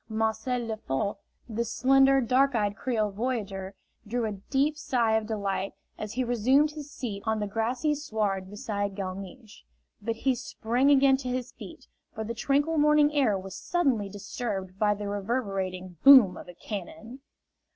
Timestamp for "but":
10.01-10.15